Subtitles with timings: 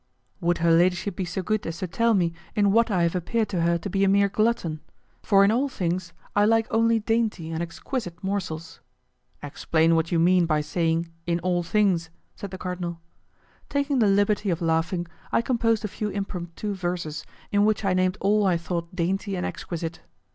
[0.39, 3.49] "Would her ladyship be so good as to tell me in what I have appeared
[3.49, 4.81] to her to be a mere glutton?
[5.21, 8.79] For in all things I like only dainty and exquisite morsels."
[9.43, 12.99] "Explain what you mean by saying in all things," said the cardinal.
[13.69, 18.17] Taking the liberty of laughing, I composed a few impromptu verses in which I named
[18.21, 19.99] all I thought dainty and exquisite.